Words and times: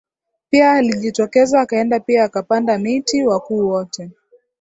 pia 0.49 0.71
alijitokeza 0.71 1.61
akaenda 1.61 1.99
pia 1.99 2.23
akapanda 2.23 2.77
miti 2.77 3.23
wakuu 3.23 3.67
wote 3.69 4.09